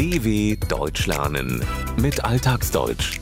DW 0.00 0.56
Deutsch 0.66 1.04
lernen 1.04 1.62
mit 1.98 2.24
Alltagsdeutsch. 2.24 3.20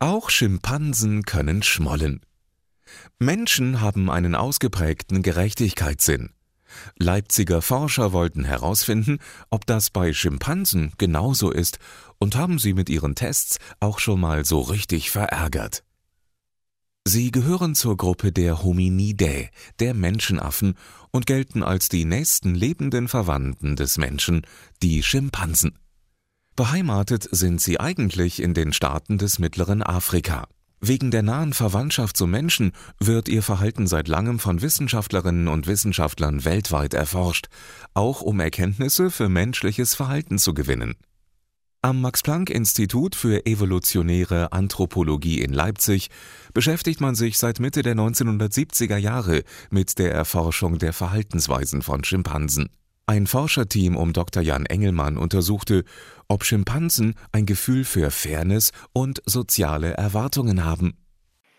Auch 0.00 0.28
Schimpansen 0.28 1.22
können 1.22 1.62
schmollen. 1.62 2.20
Menschen 3.20 3.80
haben 3.80 4.10
einen 4.10 4.34
ausgeprägten 4.34 5.22
Gerechtigkeitssinn. 5.22 6.30
Leipziger 6.98 7.62
Forscher 7.62 8.12
wollten 8.12 8.42
herausfinden, 8.42 9.20
ob 9.50 9.66
das 9.66 9.90
bei 9.90 10.12
Schimpansen 10.12 10.92
genauso 10.98 11.52
ist 11.52 11.78
und 12.18 12.34
haben 12.34 12.58
sie 12.58 12.74
mit 12.74 12.90
ihren 12.90 13.14
Tests 13.14 13.58
auch 13.78 14.00
schon 14.00 14.18
mal 14.18 14.44
so 14.44 14.62
richtig 14.62 15.12
verärgert. 15.12 15.85
Sie 17.08 17.30
gehören 17.30 17.76
zur 17.76 17.96
Gruppe 17.96 18.32
der 18.32 18.64
Hominidae, 18.64 19.50
der 19.78 19.94
Menschenaffen, 19.94 20.74
und 21.12 21.24
gelten 21.24 21.62
als 21.62 21.88
die 21.88 22.04
nächsten 22.04 22.56
lebenden 22.56 23.06
Verwandten 23.06 23.76
des 23.76 23.96
Menschen, 23.96 24.42
die 24.82 25.04
Schimpansen. 25.04 25.78
Beheimatet 26.56 27.28
sind 27.30 27.60
sie 27.60 27.78
eigentlich 27.78 28.42
in 28.42 28.54
den 28.54 28.72
Staaten 28.72 29.18
des 29.18 29.38
mittleren 29.38 29.84
Afrika. 29.84 30.48
Wegen 30.80 31.12
der 31.12 31.22
nahen 31.22 31.52
Verwandtschaft 31.52 32.16
zum 32.16 32.32
Menschen 32.32 32.72
wird 32.98 33.28
ihr 33.28 33.44
Verhalten 33.44 33.86
seit 33.86 34.08
langem 34.08 34.40
von 34.40 34.60
Wissenschaftlerinnen 34.60 35.46
und 35.46 35.68
Wissenschaftlern 35.68 36.44
weltweit 36.44 36.92
erforscht, 36.92 37.46
auch 37.94 38.20
um 38.20 38.40
Erkenntnisse 38.40 39.12
für 39.12 39.28
menschliches 39.28 39.94
Verhalten 39.94 40.38
zu 40.38 40.54
gewinnen. 40.54 40.96
Am 41.86 42.00
Max-Planck-Institut 42.00 43.14
für 43.14 43.46
evolutionäre 43.46 44.50
Anthropologie 44.50 45.40
in 45.40 45.52
Leipzig 45.52 46.08
beschäftigt 46.52 47.00
man 47.00 47.14
sich 47.14 47.38
seit 47.38 47.60
Mitte 47.60 47.82
der 47.82 47.94
1970er 47.94 48.96
Jahre 48.96 49.44
mit 49.70 50.00
der 50.00 50.10
Erforschung 50.10 50.78
der 50.80 50.92
Verhaltensweisen 50.92 51.82
von 51.82 52.02
Schimpansen. 52.02 52.70
Ein 53.06 53.28
Forscherteam 53.28 53.96
um 53.96 54.12
Dr. 54.12 54.42
Jan 54.42 54.66
Engelmann 54.66 55.16
untersuchte, 55.16 55.84
ob 56.26 56.42
Schimpansen 56.42 57.14
ein 57.30 57.46
Gefühl 57.46 57.84
für 57.84 58.10
Fairness 58.10 58.72
und 58.92 59.22
soziale 59.24 59.92
Erwartungen 59.92 60.64
haben. 60.64 60.98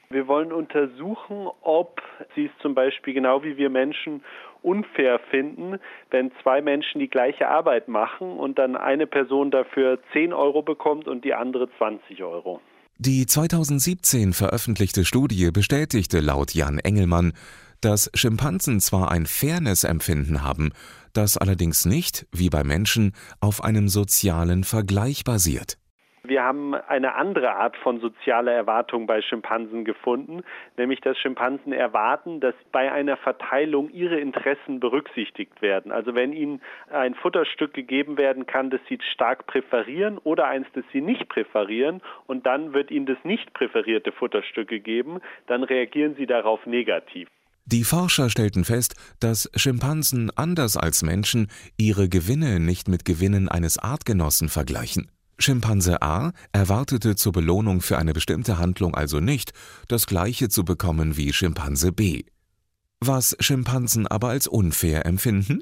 Wir 0.09 0.27
wollen 0.27 0.51
untersuchen, 0.51 1.47
ob 1.61 2.01
sie 2.35 2.47
es 2.47 2.51
zum 2.61 2.75
Beispiel 2.75 3.13
genau 3.13 3.43
wie 3.43 3.55
wir 3.55 3.69
Menschen 3.69 4.23
unfair 4.61 5.19
finden, 5.31 5.79
wenn 6.11 6.31
zwei 6.41 6.61
Menschen 6.61 6.99
die 6.99 7.09
gleiche 7.09 7.47
Arbeit 7.47 7.87
machen 7.87 8.37
und 8.37 8.57
dann 8.57 8.75
eine 8.75 9.07
Person 9.07 9.51
dafür 9.51 9.99
10 10.13 10.33
Euro 10.33 10.61
bekommt 10.61 11.07
und 11.07 11.25
die 11.25 11.33
andere 11.33 11.69
20 11.77 12.23
Euro. 12.23 12.61
Die 12.99 13.27
2017 13.27 14.33
veröffentlichte 14.33 15.05
Studie 15.05 15.51
bestätigte 15.51 16.19
laut 16.19 16.55
Jan 16.55 16.79
Engelmann, 16.79 17.33
dass 17.81 18.09
Schimpansen 18.15 18.79
zwar 18.79 19.11
ein 19.11 19.27
Fairness-Empfinden 19.27 20.43
haben, 20.43 20.71
das 21.13 21.37
allerdings 21.37 21.85
nicht, 21.85 22.25
wie 22.31 22.49
bei 22.49 22.63
Menschen, 22.63 23.13
auf 23.39 23.63
einem 23.63 23.87
sozialen 23.87 24.63
Vergleich 24.63 25.23
basiert. 25.23 25.77
Wir 26.27 26.43
haben 26.43 26.75
eine 26.75 27.15
andere 27.15 27.55
Art 27.55 27.77
von 27.77 28.01
sozialer 28.01 28.51
Erwartung 28.51 29.07
bei 29.07 29.21
Schimpansen 29.21 29.85
gefunden, 29.85 30.43
nämlich 30.75 30.99
dass 30.99 31.17
Schimpansen 31.17 31.71
erwarten, 31.71 32.41
dass 32.41 32.55
bei 32.71 32.91
einer 32.91 33.15
Verteilung 33.15 33.89
ihre 33.89 34.19
Interessen 34.19 34.81
berücksichtigt 34.81 35.61
werden. 35.61 35.91
Also 35.91 36.15
wenn 36.15 36.33
ihnen 36.33 36.61
ein 36.91 37.15
Futterstück 37.15 37.73
gegeben 37.73 38.17
werden 38.17 38.45
kann, 38.45 38.69
das 38.69 38.81
sie 38.89 38.99
stark 39.13 39.47
präferieren 39.47 40.17
oder 40.17 40.47
eins, 40.47 40.67
das 40.73 40.83
sie 40.91 41.01
nicht 41.01 41.29
präferieren 41.29 42.01
und 42.25 42.45
dann 42.45 42.73
wird 42.73 42.91
ihnen 42.91 43.05
das 43.05 43.17
nicht 43.23 43.53
präferierte 43.53 44.11
Futterstück 44.11 44.67
gegeben, 44.67 45.21
dann 45.47 45.63
reagieren 45.63 46.15
sie 46.15 46.25
darauf 46.25 46.65
negativ. 46.65 47.29
Die 47.65 47.83
Forscher 47.83 48.29
stellten 48.29 48.63
fest, 48.63 48.95
dass 49.19 49.51
Schimpansen 49.55 50.31
anders 50.35 50.77
als 50.77 51.03
Menschen 51.03 51.49
ihre 51.77 52.07
Gewinne 52.07 52.61
nicht 52.61 52.87
mit 52.87 53.03
Gewinnen 53.03 53.49
eines 53.49 53.77
Artgenossen 53.77 54.47
vergleichen. 54.47 55.11
Schimpanse 55.39 56.01
A 56.01 56.31
erwartete 56.51 57.15
zur 57.15 57.31
Belohnung 57.31 57.81
für 57.81 57.97
eine 57.97 58.13
bestimmte 58.13 58.57
Handlung 58.57 58.95
also 58.95 59.19
nicht, 59.19 59.53
das 59.87 60.07
gleiche 60.07 60.49
zu 60.49 60.65
bekommen 60.65 61.15
wie 61.17 61.31
Schimpanse 61.31 61.91
B. 61.91 62.23
Was 62.99 63.35
Schimpansen 63.39 64.07
aber 64.07 64.29
als 64.29 64.47
unfair 64.47 65.05
empfinden? 65.05 65.61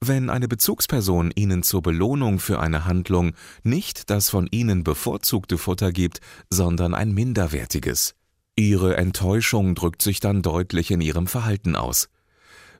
Wenn 0.00 0.28
eine 0.30 0.48
Bezugsperson 0.48 1.30
ihnen 1.34 1.62
zur 1.62 1.82
Belohnung 1.82 2.38
für 2.38 2.60
eine 2.60 2.84
Handlung 2.84 3.32
nicht 3.62 4.10
das 4.10 4.30
von 4.30 4.48
ihnen 4.50 4.84
bevorzugte 4.84 5.58
Futter 5.58 5.92
gibt, 5.92 6.20
sondern 6.50 6.94
ein 6.94 7.12
minderwertiges. 7.12 8.14
Ihre 8.56 8.96
Enttäuschung 8.96 9.74
drückt 9.74 10.02
sich 10.02 10.20
dann 10.20 10.42
deutlich 10.42 10.90
in 10.90 11.00
ihrem 11.00 11.26
Verhalten 11.26 11.76
aus. 11.76 12.08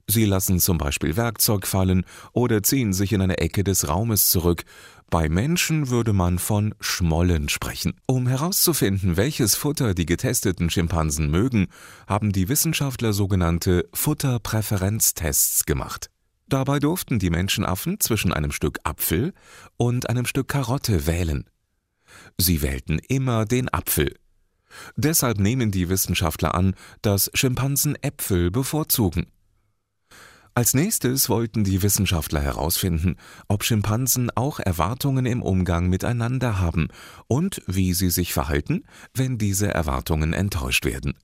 Sie 0.06 0.24
lassen 0.24 0.60
zum 0.60 0.78
Beispiel 0.78 1.16
Werkzeug 1.16 1.66
fallen 1.66 2.04
oder 2.32 2.62
ziehen 2.62 2.92
sich 2.92 3.12
in 3.12 3.22
eine 3.22 3.38
Ecke 3.38 3.64
des 3.64 3.88
Raumes 3.88 4.28
zurück. 4.28 4.64
Bei 5.10 5.28
Menschen 5.28 5.90
würde 5.90 6.12
man 6.12 6.38
von 6.38 6.74
Schmollen 6.80 7.48
sprechen. 7.48 7.94
Um 8.06 8.26
herauszufinden, 8.26 9.16
welches 9.16 9.54
Futter 9.54 9.94
die 9.94 10.06
getesteten 10.06 10.70
Schimpansen 10.70 11.30
mögen, 11.30 11.68
haben 12.06 12.32
die 12.32 12.48
Wissenschaftler 12.48 13.12
sogenannte 13.12 13.88
Futterpräferenztests 13.94 15.64
gemacht. 15.64 16.10
Dabei 16.48 16.78
durften 16.78 17.18
die 17.18 17.30
Menschenaffen 17.30 18.00
zwischen 18.00 18.32
einem 18.32 18.52
Stück 18.52 18.78
Apfel 18.84 19.32
und 19.76 20.10
einem 20.10 20.26
Stück 20.26 20.48
Karotte 20.48 21.06
wählen. 21.06 21.44
Sie 22.36 22.60
wählten 22.62 22.98
immer 23.08 23.44
den 23.44 23.72
Apfel. 23.72 24.14
Deshalb 24.96 25.38
nehmen 25.38 25.70
die 25.70 25.88
Wissenschaftler 25.88 26.54
an, 26.54 26.74
dass 27.02 27.30
Schimpansen 27.34 27.96
Äpfel 28.02 28.50
bevorzugen. 28.50 29.26
Als 30.56 30.72
nächstes 30.72 31.28
wollten 31.28 31.64
die 31.64 31.82
Wissenschaftler 31.82 32.38
herausfinden, 32.38 33.16
ob 33.48 33.64
Schimpansen 33.64 34.30
auch 34.36 34.60
Erwartungen 34.60 35.26
im 35.26 35.42
Umgang 35.42 35.88
miteinander 35.90 36.60
haben 36.60 36.90
und 37.26 37.60
wie 37.66 37.92
sie 37.92 38.08
sich 38.08 38.32
verhalten, 38.32 38.84
wenn 39.16 39.36
diese 39.36 39.74
Erwartungen 39.74 40.32
enttäuscht 40.32 40.84
werden. 40.84 41.14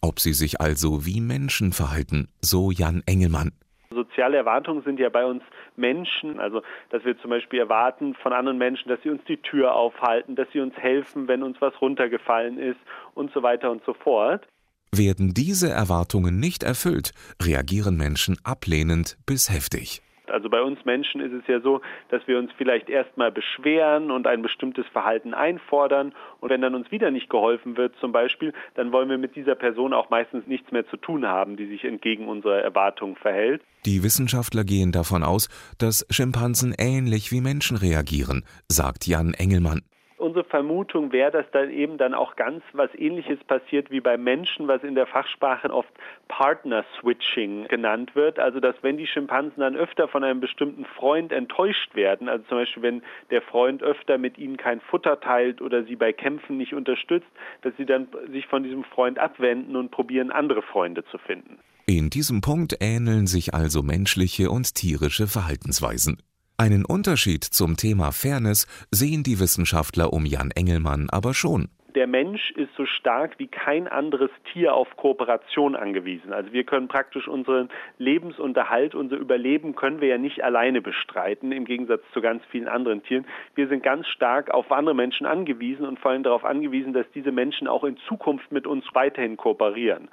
Ob 0.00 0.20
sie 0.20 0.32
sich 0.32 0.60
also 0.60 1.04
wie 1.04 1.20
Menschen 1.20 1.72
verhalten, 1.72 2.28
so 2.40 2.70
Jan 2.70 3.02
Engelmann. 3.04 3.50
Soziale 3.90 4.36
Erwartungen 4.36 4.82
sind 4.84 5.00
ja 5.00 5.08
bei 5.08 5.24
uns 5.24 5.42
Menschen, 5.74 6.38
also 6.38 6.62
dass 6.90 7.04
wir 7.04 7.18
zum 7.18 7.30
Beispiel 7.30 7.58
erwarten 7.58 8.14
von 8.14 8.32
anderen 8.32 8.58
Menschen, 8.58 8.88
dass 8.88 9.02
sie 9.02 9.10
uns 9.10 9.24
die 9.24 9.38
Tür 9.38 9.74
aufhalten, 9.74 10.36
dass 10.36 10.46
sie 10.52 10.60
uns 10.60 10.76
helfen, 10.76 11.26
wenn 11.26 11.42
uns 11.42 11.60
was 11.60 11.74
runtergefallen 11.80 12.58
ist 12.58 12.78
und 13.14 13.32
so 13.32 13.42
weiter 13.42 13.72
und 13.72 13.82
so 13.84 13.94
fort. 13.94 14.46
Werden 14.94 15.34
diese 15.34 15.70
Erwartungen 15.70 16.40
nicht 16.40 16.62
erfüllt, 16.62 17.12
reagieren 17.42 17.96
Menschen 17.96 18.36
ablehnend 18.44 19.16
bis 19.26 19.50
heftig. 19.50 20.02
Also 20.30 20.48
bei 20.48 20.62
uns 20.62 20.84
Menschen 20.84 21.20
ist 21.20 21.32
es 21.32 21.46
ja 21.46 21.60
so, 21.60 21.80
dass 22.10 22.26
wir 22.26 22.38
uns 22.38 22.50
vielleicht 22.56 22.88
erstmal 22.88 23.32
beschweren 23.32 24.10
und 24.10 24.26
ein 24.26 24.42
bestimmtes 24.42 24.86
Verhalten 24.92 25.34
einfordern 25.34 26.14
und 26.40 26.50
wenn 26.50 26.60
dann 26.60 26.74
uns 26.74 26.90
wieder 26.90 27.10
nicht 27.10 27.30
geholfen 27.30 27.76
wird 27.76 27.94
zum 28.00 28.12
Beispiel, 28.12 28.52
dann 28.74 28.92
wollen 28.92 29.08
wir 29.08 29.18
mit 29.18 29.36
dieser 29.36 29.54
Person 29.54 29.92
auch 29.92 30.10
meistens 30.10 30.46
nichts 30.46 30.70
mehr 30.70 30.86
zu 30.88 30.96
tun 30.96 31.26
haben, 31.26 31.56
die 31.56 31.66
sich 31.66 31.84
entgegen 31.84 32.28
unserer 32.28 32.60
Erwartungen 32.60 33.16
verhält. 33.16 33.62
Die 33.86 34.02
Wissenschaftler 34.02 34.64
gehen 34.64 34.92
davon 34.92 35.22
aus, 35.22 35.48
dass 35.78 36.06
Schimpansen 36.10 36.74
ähnlich 36.78 37.32
wie 37.32 37.40
Menschen 37.40 37.76
reagieren, 37.76 38.44
sagt 38.68 39.06
Jan 39.06 39.34
Engelmann 39.34 39.82
unsere 40.18 40.44
Vermutung 40.44 41.12
wäre, 41.12 41.30
dass 41.30 41.50
dann 41.52 41.70
eben 41.70 41.98
dann 41.98 42.14
auch 42.14 42.36
ganz 42.36 42.62
was 42.72 42.90
ähnliches 42.94 43.38
passiert 43.44 43.90
wie 43.90 44.00
beim 44.00 44.22
Menschen, 44.22 44.68
was 44.68 44.82
in 44.82 44.94
der 44.94 45.06
Fachsprache 45.06 45.72
oft 45.72 45.88
Partner 46.28 46.84
Switching 46.98 47.68
genannt 47.68 48.14
wird. 48.14 48.38
Also 48.38 48.60
dass 48.60 48.74
wenn 48.82 48.96
die 48.96 49.06
Schimpansen 49.06 49.60
dann 49.60 49.76
öfter 49.76 50.08
von 50.08 50.24
einem 50.24 50.40
bestimmten 50.40 50.84
Freund 50.84 51.32
enttäuscht 51.32 51.94
werden, 51.94 52.28
also 52.28 52.44
zum 52.48 52.58
Beispiel 52.58 52.82
wenn 52.82 53.02
der 53.30 53.42
Freund 53.42 53.82
öfter 53.82 54.18
mit 54.18 54.38
ihnen 54.38 54.56
kein 54.56 54.80
Futter 54.80 55.20
teilt 55.20 55.60
oder 55.60 55.84
sie 55.84 55.96
bei 55.96 56.12
Kämpfen 56.12 56.56
nicht 56.56 56.74
unterstützt, 56.74 57.28
dass 57.62 57.72
sie 57.76 57.86
dann 57.86 58.08
sich 58.30 58.46
von 58.46 58.62
diesem 58.62 58.84
Freund 58.84 59.18
abwenden 59.18 59.76
und 59.76 59.90
probieren, 59.90 60.30
andere 60.30 60.62
Freunde 60.62 61.04
zu 61.06 61.18
finden. 61.18 61.58
In 61.86 62.10
diesem 62.10 62.42
Punkt 62.42 62.76
ähneln 62.80 63.26
sich 63.26 63.54
also 63.54 63.82
menschliche 63.82 64.50
und 64.50 64.74
tierische 64.74 65.26
Verhaltensweisen. 65.26 66.18
Einen 66.60 66.84
Unterschied 66.84 67.44
zum 67.44 67.76
Thema 67.76 68.10
Fairness 68.10 68.66
sehen 68.90 69.22
die 69.22 69.38
Wissenschaftler 69.38 70.12
um 70.12 70.26
Jan 70.26 70.50
Engelmann 70.50 71.06
aber 71.08 71.32
schon. 71.32 71.68
Der 71.94 72.08
Mensch 72.08 72.50
ist 72.50 72.74
so 72.76 72.84
stark 72.84 73.38
wie 73.38 73.46
kein 73.46 73.86
anderes 73.86 74.30
Tier 74.52 74.74
auf 74.74 74.88
Kooperation 74.96 75.76
angewiesen. 75.76 76.32
Also 76.32 76.52
wir 76.52 76.64
können 76.64 76.88
praktisch 76.88 77.28
unseren 77.28 77.68
Lebensunterhalt, 77.98 78.96
unser 78.96 79.16
Überleben 79.16 79.76
können 79.76 80.00
wir 80.00 80.08
ja 80.08 80.18
nicht 80.18 80.42
alleine 80.42 80.82
bestreiten, 80.82 81.52
im 81.52 81.64
Gegensatz 81.64 82.02
zu 82.12 82.20
ganz 82.20 82.42
vielen 82.50 82.66
anderen 82.66 83.04
Tieren. 83.04 83.24
Wir 83.54 83.68
sind 83.68 83.84
ganz 83.84 84.08
stark 84.08 84.50
auf 84.50 84.72
andere 84.72 84.96
Menschen 84.96 85.26
angewiesen 85.26 85.86
und 85.86 86.00
vor 86.00 86.10
allem 86.10 86.24
darauf 86.24 86.44
angewiesen, 86.44 86.92
dass 86.92 87.06
diese 87.14 87.30
Menschen 87.30 87.68
auch 87.68 87.84
in 87.84 87.96
Zukunft 88.08 88.50
mit 88.50 88.66
uns 88.66 88.84
weiterhin 88.94 89.36
kooperieren. 89.36 90.08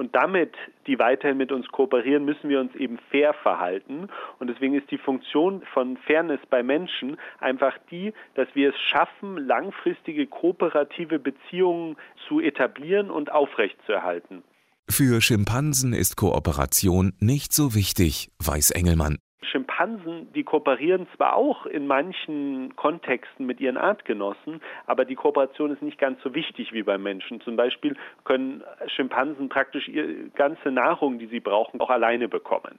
Und 0.00 0.16
damit 0.16 0.54
die 0.86 0.98
weiterhin 0.98 1.36
mit 1.36 1.52
uns 1.52 1.68
kooperieren, 1.68 2.24
müssen 2.24 2.48
wir 2.48 2.58
uns 2.58 2.74
eben 2.74 2.98
fair 3.10 3.34
verhalten. 3.34 4.08
Und 4.38 4.46
deswegen 4.46 4.72
ist 4.72 4.90
die 4.90 4.96
Funktion 4.96 5.60
von 5.74 5.98
Fairness 5.98 6.40
bei 6.48 6.62
Menschen 6.62 7.18
einfach 7.38 7.76
die, 7.90 8.14
dass 8.34 8.48
wir 8.54 8.70
es 8.70 8.80
schaffen, 8.80 9.36
langfristige 9.36 10.26
kooperative 10.26 11.18
Beziehungen 11.18 11.98
zu 12.26 12.40
etablieren 12.40 13.10
und 13.10 13.30
aufrechtzuerhalten. 13.30 14.42
Für 14.88 15.20
Schimpansen 15.20 15.92
ist 15.92 16.16
Kooperation 16.16 17.12
nicht 17.20 17.52
so 17.52 17.74
wichtig, 17.74 18.30
weiß 18.38 18.70
Engelmann. 18.70 19.18
Schimpansen 19.42 20.32
die 20.34 20.44
kooperieren 20.44 21.06
zwar 21.16 21.34
auch 21.34 21.64
in 21.66 21.86
manchen 21.86 22.76
Kontexten 22.76 23.46
mit 23.46 23.60
ihren 23.60 23.78
Artgenossen, 23.78 24.60
aber 24.86 25.04
die 25.04 25.14
Kooperation 25.14 25.72
ist 25.72 25.82
nicht 25.82 25.98
ganz 25.98 26.22
so 26.22 26.34
wichtig 26.34 26.72
wie 26.72 26.82
beim 26.82 27.02
Menschen. 27.02 27.40
Zum 27.40 27.56
Beispiel 27.56 27.96
können 28.24 28.62
Schimpansen 28.94 29.48
praktisch 29.48 29.88
ihre 29.88 30.28
ganze 30.34 30.70
Nahrung, 30.70 31.18
die 31.18 31.26
sie 31.26 31.40
brauchen, 31.40 31.80
auch 31.80 31.90
alleine 31.90 32.28
bekommen. 32.28 32.78